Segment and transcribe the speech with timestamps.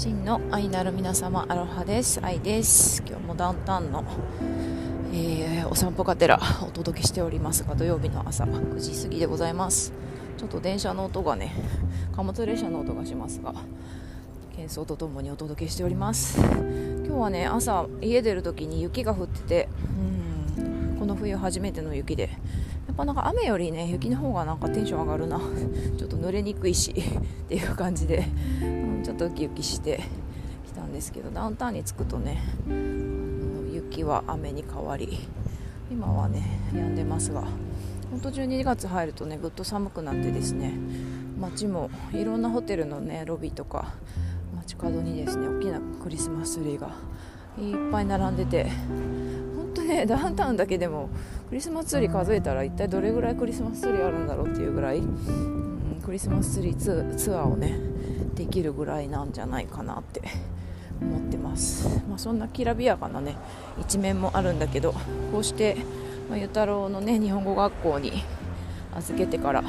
[0.00, 2.24] 真の愛なる皆様アロハです。
[2.24, 3.02] 愛です。
[3.06, 4.02] 今日もダウンタウンの、
[5.12, 9.92] えー、お散歩がてらお届けしておりますが土曜日の朝9時過ぎでございます。
[10.38, 11.52] ちょっと電車の音がね
[12.16, 13.52] 貨物列車の音がしますが
[14.56, 16.40] 喧騒とともにお届けしております。
[16.40, 19.68] 今日はね朝家出る時に雪が降ってて
[20.56, 22.30] うんこの冬初めての雪で
[23.00, 25.38] ぱなんか雨よりね雪の方がなんかテンション上がるな。
[25.96, 28.26] ちょっと濡れにくいし っていう感じで。
[29.02, 30.00] ちょっとウキウキして
[30.66, 32.42] きたんですけどダウンタウンに着くとね
[33.72, 35.18] 雪は雨に変わり
[35.90, 37.44] 今はね止んでますが
[38.10, 40.74] 本当12月入るとねぐっと寒くなってですね
[41.40, 43.94] 街もいろんなホテルのねロビーとか
[44.54, 46.94] 街角にですね大きなクリスマスツリーが
[47.58, 48.70] いっぱい並んでて
[49.90, 51.10] ねダウンタウンだけでも
[51.48, 57.78] クリスマスツリー数えたら一体どれぐらいクリスマスツリーあるんだろうっていうぐらい、うん、クリスマスツリーツアーをね
[58.34, 60.22] できるぐらいなんじゃないかなって
[61.00, 63.36] 思ってます、まあ、そんなきらびやかなね
[63.80, 64.92] 一面もあるんだけど
[65.32, 65.76] こうして、
[66.28, 68.22] まあ、ゆ太郎のね日本語学校に
[68.94, 69.64] 預けてから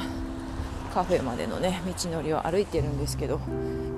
[0.94, 3.40] カフェまでのね道のりを歩いてるんですけど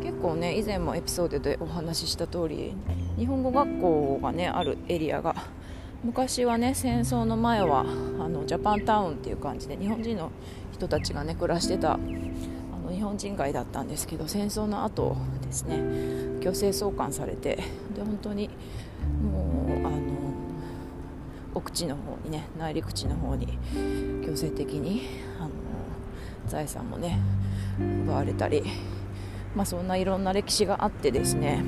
[0.02, 2.74] 結構ね以前もエピソードでお話しした通り
[3.18, 5.34] 日本語学校がねあるエリアが
[6.04, 7.84] 昔はね戦争の前はあ
[8.28, 10.30] のジャパンタウンっていう感じで日本人の
[10.70, 15.80] 人たちがね暮らしてたあの日本人街だったんですけど戦争の後ですね
[16.42, 17.56] 強制送還されて
[17.96, 18.50] で本当に
[19.22, 19.98] もうあの
[21.54, 23.58] 奥地の方にね内陸地の方に
[24.26, 25.08] 強制的に
[25.40, 25.50] あの
[26.46, 27.18] 財産もね
[27.78, 28.62] 奪われたり、
[29.56, 31.64] まあ、そんないろんな歴史があってですね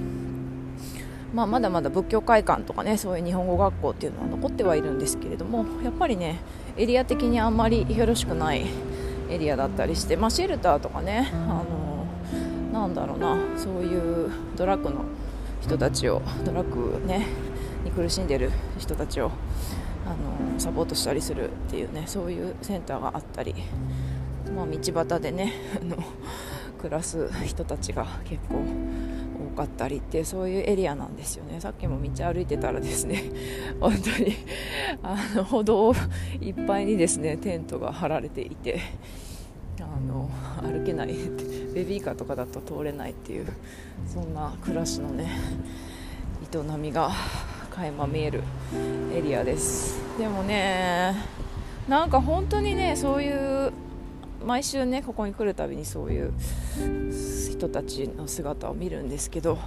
[1.34, 6.40] まあ、まだまだ仏教会館とかねそういう日本語学校っていうのは残ってはいるんですけれどもやっぱりね
[6.76, 8.66] エリア的にあんまりよろしくない
[9.28, 11.64] エリアだったりして、まあ、シェルターとかね、あ
[12.72, 15.04] のなんだろうなそういうドラッグの
[15.60, 17.26] 人たちをドラッグ、ね、
[17.84, 19.30] に苦しんでる人たちを
[20.06, 23.54] あのサポートしたりするっていうねそういうセンターがあったり、
[24.54, 25.96] まあ、道端でねあの
[26.78, 28.62] 暮らす人たちが結構
[29.56, 31.60] かったりってそういうエリアなんですよね。
[31.60, 33.24] さっきも道歩いてたらですね
[33.80, 34.36] 本当に
[35.02, 35.92] あの歩道
[36.40, 38.80] いっぱいにですねテントが張られていて
[39.80, 40.30] あの
[40.62, 41.14] 歩けない
[41.74, 43.46] ベビーカーとかだと通れないっていう
[44.06, 45.28] そんな暮らしのね
[46.54, 47.10] 営みが
[47.70, 48.42] 垣間見える
[49.12, 49.98] エリアです。
[50.18, 51.14] でもね
[51.88, 53.72] なんか本当にねそういう
[54.46, 56.32] 毎週ねここに来るたびにそういう
[57.50, 59.58] 人たちの姿を見るんですけど。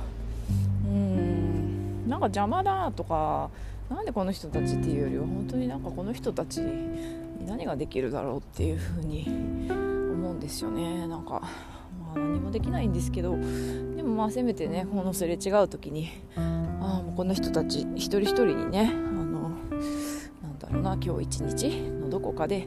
[0.85, 2.07] うん。
[2.07, 3.51] なんか邪魔だとか
[3.89, 9.25] なんでこの人たちっていうよりは本当になんかこの人たちに何ができるだろうっていうふうに
[9.69, 11.07] 思うんですよね。
[11.07, 11.41] なんか、
[11.99, 13.35] まあ、何もできないんですけど。
[13.35, 16.39] でもまあせめてねこのすれ違う時にあ
[16.81, 22.65] あもうこの人たち一人一人にねあのなんだろうな今日一日のどこかで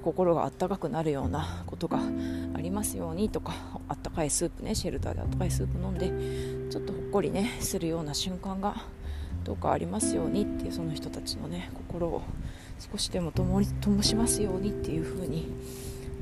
[0.00, 2.00] か心があったかくなるようなことが
[2.54, 3.54] ありますようにとか
[3.88, 8.84] あったかいスープねシェルターであったかいスープ飲んでちょっとほっこりねするような瞬間が
[9.44, 12.22] どうかありますようにっていうその人たちのね心を
[12.78, 15.48] 少しでも灯しますようにっていう風に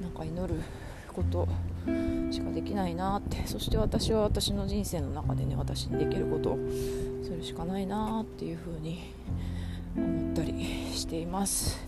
[0.02, 0.60] なんか祈る
[1.12, 1.48] こと
[2.30, 6.58] しかできないなってそして私は私の人生の中でね私にできることを
[7.22, 9.12] するしかないなっていう風に
[9.96, 11.80] 思ったりしています。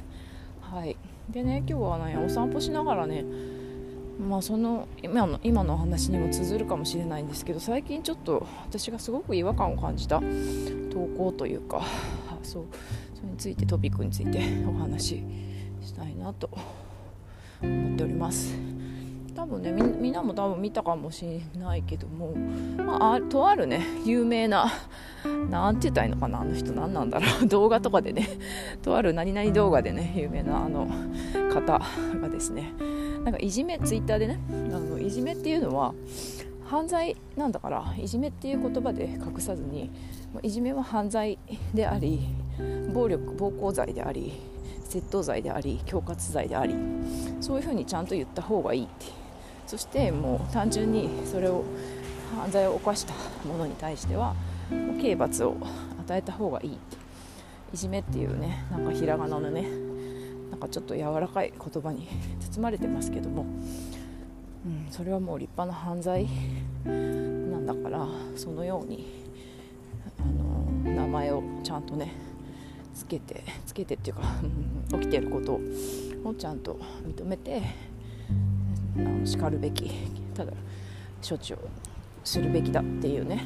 [0.61, 0.97] はい。
[1.31, 3.25] でね今日はねお散歩しながらね
[4.19, 10.21] まあその今の今のお話にも通ずるかもしれないんですけど最近ちょっと私がすごく違和感を感じた
[10.91, 11.83] 投稿というか
[12.43, 12.65] そう
[13.15, 15.23] それについてトピックについてお話し
[15.83, 16.49] したいなと
[17.63, 18.66] 思っております。
[19.37, 22.35] 多分ねみんなも多分見たかもしれないけども、
[22.83, 24.73] まあ、とあるね有名な
[25.51, 28.27] 何て言ったらいいのかなあの人何なんだろう 動画とかでね
[28.83, 30.89] とある何々動画でね有名なあの
[31.53, 31.81] 方
[32.19, 32.73] がですね
[33.25, 35.93] なんかいじめツイッターでねあのいじめっていうのは
[36.65, 39.91] 犯罪なんだからいじめっていう言葉で隠さずに
[40.43, 41.39] いじめは犯罪
[41.75, 42.21] であり
[42.95, 44.33] 暴力暴行罪であり
[44.89, 46.75] 窃盗罪であり恐喝罪であり
[47.41, 49.26] そういうふうにちゃんと言った方がいいって
[49.67, 51.65] そしてもう単純にそれを
[52.37, 53.15] 犯罪を犯した
[53.47, 54.35] 者に対しては
[55.01, 55.57] 刑罰を
[56.01, 56.97] 与えた方がいいって
[57.73, 59.69] いじめっていうねなんかひらがなのね
[60.51, 62.09] なんかちょっと柔らかい言葉に
[62.53, 63.45] 包まれてますけども、
[64.65, 66.29] うん、それはもう立派な犯罪
[66.85, 66.93] な
[67.59, 69.27] んだからそのように
[70.19, 72.13] あの名前をちゃんとね
[72.95, 74.23] つけてつけてっていうか
[74.93, 75.61] 起きてること
[76.25, 77.63] をちゃんと認めて
[79.25, 79.91] しかるべき
[80.35, 80.53] ただ
[81.27, 81.59] 処置を
[82.25, 83.45] するべきだっていうね。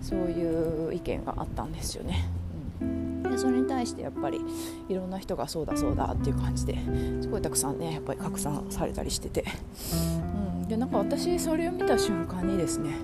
[0.00, 2.26] そういう意見があったんですよね。
[3.30, 4.40] でそれに対してやっぱり
[4.88, 6.76] いろんな人がそうだそうだっていう感じで
[7.20, 9.44] すごいたくさんねやっぱり拡散されたりしてて、
[10.62, 12.94] うん、でなんか私それを見た瞬間にですね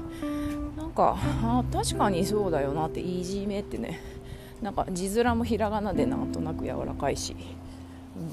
[0.76, 4.00] なんかあ確かにそうだよなっていじめってね
[4.60, 7.36] なんか字面もひらがなでなんとなく柔らかいし、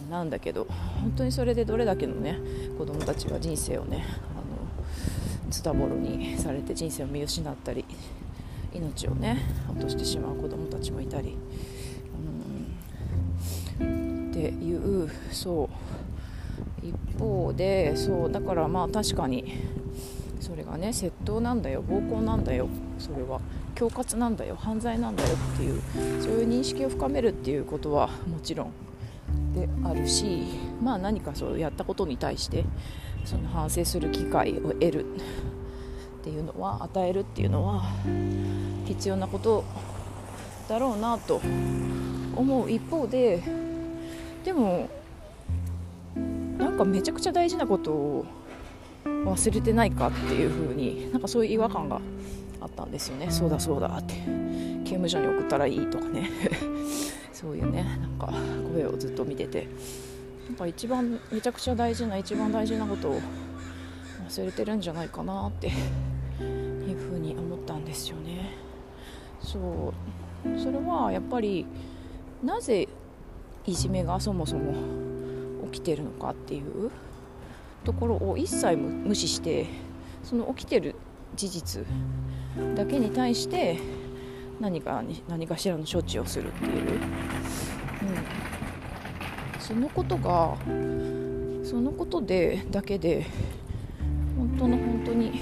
[0.05, 0.67] うん、なんだけど
[1.01, 2.39] 本当にそれでどれだけのね
[2.77, 7.85] 子供たちが人生をねあのズタボロにされて人生を見失ったり
[8.73, 11.37] 命をね落としてしまう子供たちもいたり、
[13.79, 15.69] うん、っていうそ
[16.83, 19.53] う一方でそうだからまあ確かに
[20.39, 22.67] それがね窃盗なんだよ暴行なんだよ
[22.99, 23.39] それは
[23.75, 25.81] 恐喝なんだよ犯罪なんだよっていう
[26.21, 28.71] そういう認識を深めるっていうことはもちろん
[29.53, 30.43] であるし
[30.81, 32.65] まあ何かそうやったことに対して
[33.25, 37.83] その反省する機会を得るっていうのは与えるっていうのは
[38.85, 39.63] 必要なこと
[40.67, 41.41] だろうなと
[42.35, 43.41] 思う一方で
[44.43, 44.89] でも
[46.57, 48.25] なんかめちゃくちゃ大事なことを
[49.05, 52.01] 忘れてないかっていう風になんかそういう違和感が
[52.61, 53.29] あったんですよね。
[53.29, 54.13] そうだそうだって。
[54.83, 56.29] 刑務所に送ったらいいとかね。
[58.83, 59.67] 声をずっと見てて。
[60.47, 63.21] なんか一番めちゃくちゃ大事な一番大事なことを
[64.27, 68.51] 忘れてるんじゃないかなっていうふうに思ったんですよね。
[69.41, 69.93] そ
[70.45, 70.59] う。
[70.59, 71.65] それはやっぱり
[72.43, 72.89] なぜ
[73.65, 74.73] いじめがそもそも
[75.71, 76.91] 起きてるのかっていう
[77.85, 79.67] ところを一切無視して
[80.23, 80.95] その起きてる
[81.35, 81.85] 事実
[82.75, 83.79] だけに対して
[84.59, 86.99] 何か何かしらの処置をするっていう、うん、
[89.63, 90.57] そのことが
[91.63, 93.25] そのことでだけで
[94.37, 95.39] 本当の本当に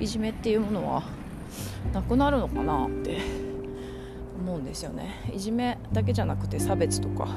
[0.00, 1.02] いじめっていうものは
[1.92, 3.20] なくなるのかなって
[4.40, 5.30] 思うんですよね。
[5.30, 7.28] いじめだけじゃなくて差別とか、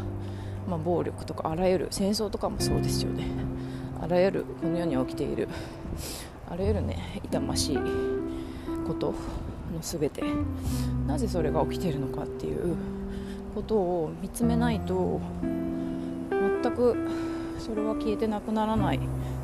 [0.70, 3.26] まあ、暴力とかあらゆる戦争とかもそうですよね。
[4.00, 5.50] あらゆるこの世に起きている
[6.50, 7.78] あらゆるね痛ましい
[8.88, 9.14] ことの
[9.82, 10.24] 全て
[11.06, 12.78] なぜそれが起きているのかっていう
[13.54, 15.20] ことを見つめないと
[16.78, 16.96] く
[17.60, 19.00] それは消えてなくならない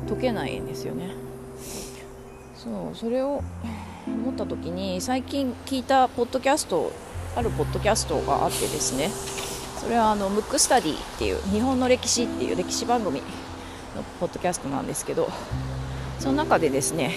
[0.08, 1.10] 解けないんですよね。
[2.56, 3.42] そうそれを
[4.06, 6.92] 思った時に最近聞いたポッドキャスト
[7.36, 9.10] あるポッドキャストがあってですね。
[9.84, 15.28] それはあのムックスタディっていう日本の歴史っていう歴史番組のポッドキャストなんですけど
[16.18, 17.12] その中でですね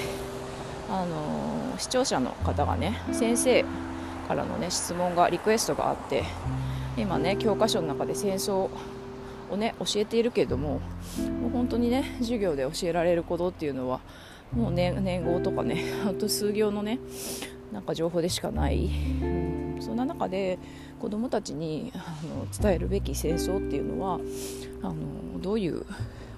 [0.89, 3.63] あの視聴者の方がね先生
[4.27, 6.25] からのね質問がリクエストがあって
[6.97, 8.69] 今ね教科書の中で戦争
[9.51, 10.81] をね教えているけれども
[11.41, 13.99] もう本当にね授業で教えられることっていうのは
[14.51, 16.99] もう年年号とかね あと数行のね
[17.71, 20.57] なんか情報でしかない、うん、そんな中で
[20.99, 24.19] 子どもたちにあの伝えるべき戦争っていうのは
[24.81, 24.95] あの
[25.41, 25.85] どういう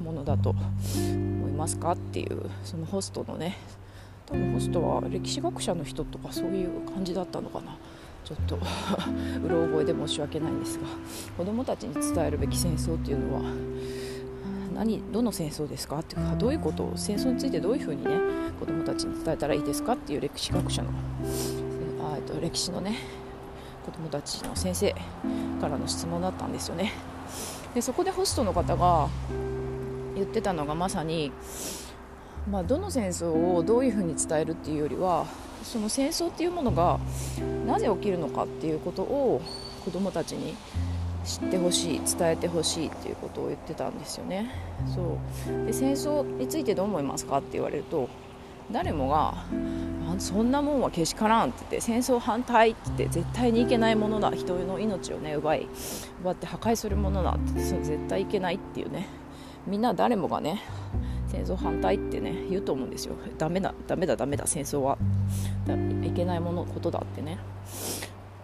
[0.03, 3.57] ものだと思いますかっていうそのホストのね
[4.25, 7.77] 多分ホストは歴史学者の人とかそういう感じだったのかな。
[8.23, 8.55] ちょっと
[9.43, 10.85] うろ覚えで申し訳ないんですが
[11.37, 13.41] 子どもたちに伝えるべき戦争っていうのは
[14.73, 18.11] 何どの戦争ですかっていうかどういうことを戦争についてどういうふうにね
[18.59, 20.89] 子どもたちに伝えたらいいですかっていう歴史学者の
[22.01, 22.95] あと歴史のね
[23.85, 24.91] 子どもたちの先生
[25.59, 26.93] からの質問だったんですよね。
[27.73, 29.09] でそこでホストの方が
[30.15, 31.31] 言ってたのがまさに、
[32.49, 35.25] まあ、どの戦争をどういうふうに伝えるっていうよりは
[35.63, 36.99] その戦争っていうものが
[37.65, 39.41] なぜ起きるのかっていうことを
[39.85, 40.55] 子どもたちに
[41.25, 44.49] 知ってほしい伝えてほしいっていうことを言ってたんですよね。
[44.95, 45.65] そう。
[45.65, 48.09] で戦争についてどう思いますかって言われると
[48.71, 49.35] 誰もが
[50.17, 55.67] そんなもんはけしからんって言って戦争反対って言って絶対にいけないものだ人の命をね奪い
[56.21, 59.07] 奪って破壊するものだってそ絶対いけないっていうね。
[59.67, 60.61] みんな誰もがね
[61.27, 64.97] 戦争反対ってね言うと思うんですよダメだダメだダメだ戦争は。
[66.03, 67.37] いけないものことだってね、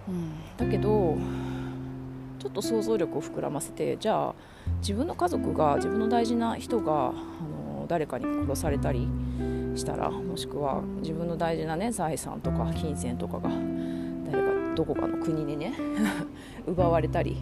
[0.07, 1.17] うん、だけど
[2.39, 4.35] ちょっと想像力を膨らませてじゃあ
[4.79, 9.07] 自分の家族が自分の大事な人があの誰かに殺されたり
[9.75, 13.49] したらもしくは自分の大事な、ね、財産とか金銭とかが
[14.31, 15.73] 誰かどこかの国にね
[16.67, 17.37] 奪われたり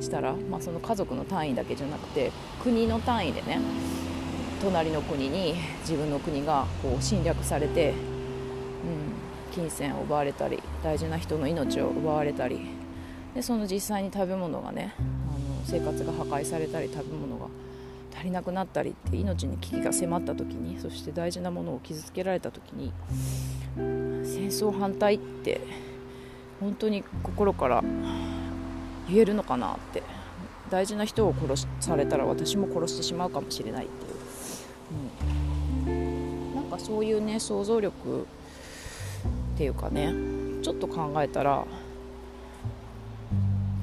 [0.00, 2.30] したら、まあ、その家族の単位だけじゃなくて
[2.62, 3.60] 国の単位でね
[4.60, 7.94] 隣の国に自分の国がこう侵略されて、うん、
[9.52, 12.60] 金銭を奪われたり大事な人の命を奪われたり
[13.34, 17.46] でその実際に食べ物がねあの生活が破壊されたり食べ物が
[18.14, 22.92] 足りなくなったりって命に危機が迫った時にそして大事なものを傷つけられた時に
[23.76, 25.60] 戦争反対って
[26.58, 27.84] 本当に心から
[29.08, 30.02] 言えるのかなって
[30.70, 34.17] 大事な人を殺されたら私も殺してしまうかもしれないっていう、
[36.78, 38.26] そういうね想像力
[39.54, 40.12] っていうかね
[40.62, 41.66] ちょっと考えたら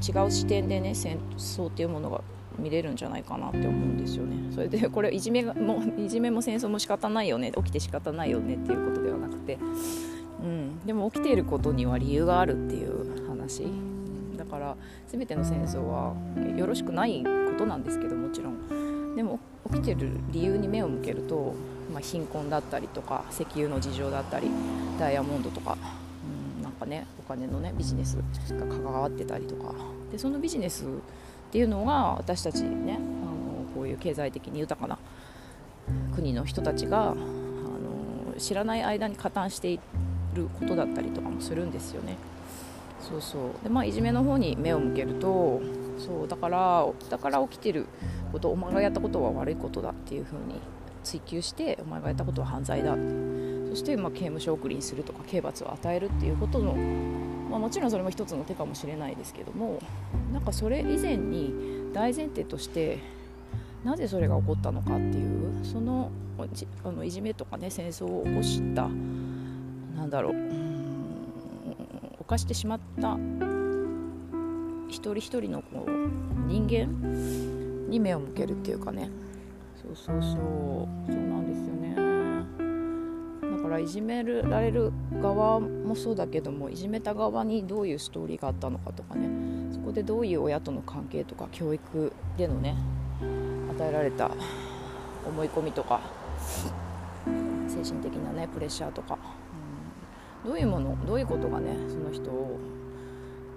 [0.07, 2.21] 違う視点でね戦争っていうものが
[2.57, 4.53] 見れるんじゃないかなって思うんですよね。
[4.53, 9.57] それでこれいじめもいじめも戦争も仕方ないよね起きて仕方ないよねっていうことではなくて、
[10.41, 13.63] うん、でも起きていることには理由があるっていう話。
[14.37, 16.13] だから全ての戦争は
[16.55, 19.15] よろしくないことなんですけどもちろん。
[19.15, 19.39] でも
[19.71, 21.55] 起きてる理由に目を向けると、
[21.91, 24.49] まあ、貧困だったりとか石油の事情だったり
[24.99, 25.77] ダイヤモンドとか、
[26.57, 29.73] うん、なんかねお金のねビジネスが関わってたりとか
[30.11, 30.87] でそのビジネスっ
[31.51, 34.97] ていうのが私たちねあのこういう経済的に豊かな
[36.15, 39.79] 国の人たちがあの知らない間に加担してい
[40.33, 42.17] ることだったりとかもするんですよね。
[43.01, 45.61] そうそうでまあいじめの方に目を向けると
[45.99, 47.85] そうだからだから起きてる
[48.31, 50.59] ことお前がやったことは悪いことだっていうふうに
[51.05, 52.95] 追求してお前がやったことは犯罪だ。
[53.69, 56.73] そしてまあ刑務所送りにするとか刑罰を与えるっていうことの、
[57.49, 59.81] まあ、もちろんそれも一つの手かもしれないですけども
[60.31, 62.99] なんかそれ以前に大前提として
[63.83, 66.09] なぜそれが起こったのかっていうその
[66.83, 68.87] あのいじめとかね戦争を起こした
[69.97, 70.35] なんだろう
[72.21, 73.17] 犯してしまった
[74.87, 75.91] 一人一人のこう
[76.47, 79.09] 人間に目を向けるっていうかね
[79.95, 81.95] そうそうそうなんですよね。
[83.57, 89.29] だからいじめられる側もそうだけどもいじめた側にどういうストーリーがあったのかとかね
[89.73, 92.75] そこでどういう親との関係とか教育でのね
[93.21, 94.29] 与えられた
[95.25, 96.01] 思い込みとか
[97.67, 99.17] 精神的なねプレッシャーとか
[100.43, 102.59] うんどういうものどういうことがねその人を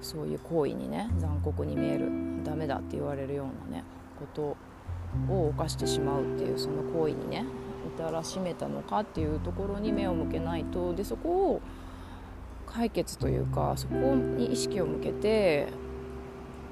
[0.01, 2.09] そういう行為にね残酷に見える
[2.45, 3.85] ダメだって言われるようなね
[4.19, 4.57] こと
[5.29, 7.45] を犯してしまうっていうその行為にね
[7.97, 11.63] 至らしめたのかっていうところに目を向けないとでそこを
[12.67, 15.69] 解決というかそこに意識を向けて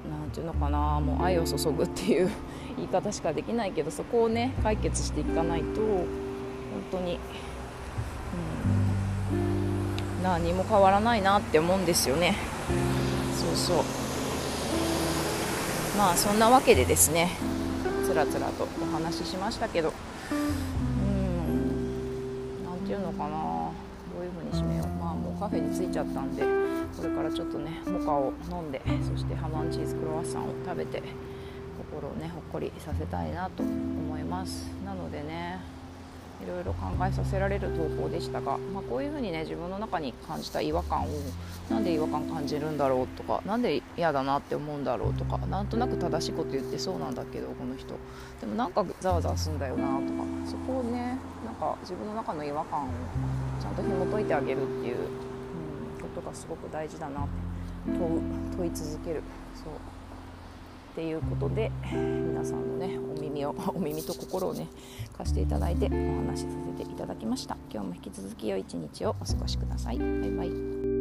[0.09, 2.29] 何て言うのかなもう愛を注ぐっていう
[2.77, 6.05] 言い方しかできないけどそこをね解決していかないと本
[6.91, 7.19] 当に
[9.33, 12.35] うん何も変わらないなって思うんですよね。
[13.35, 13.83] そうそう。
[15.97, 17.31] まあそんなわけでですね
[18.07, 19.91] つらつらとお話ししましたけど。
[20.31, 20.37] うん。
[22.63, 23.69] 何て言うのかな。
[24.15, 24.87] どういう風に締めよう。
[24.97, 26.47] まあもうカフェに着いちゃったんでこ
[27.03, 31.03] れからちょっとねモカを飲んでそしてハマンチーズクロワッサンを食べて
[31.91, 34.71] 心をねほっこりさせたいなと思います。
[34.85, 35.59] なのでね
[36.43, 41.07] いろいろ考えさせられる投稿でしたが、まあ、こういうふうにね自分の中に感じた違和感を
[41.69, 47.95] なんで違和感感じるんだろうとか何で嫌だなって思うんだろうとかなんとなく正しいこと言ってそうなんだけどこの人。
[48.39, 52.89] でもなんかざわざわすんだよなとかそこをねなんか自分の中の違和感を
[53.59, 57.29] ちゃんと紐解いてあげるっていう、うん、ことがすごく大事だなって
[57.97, 58.21] 問う
[58.55, 59.23] 問い続ける。
[59.55, 59.96] そう。
[60.97, 64.67] っていうことで皆さんのねお耳を お耳と心をね
[65.15, 67.55] 貸していただいてお話しさせていただきました。
[67.71, 69.99] 今日も引き続き良い一日をお過ごしください。
[69.99, 70.96] バイバイ。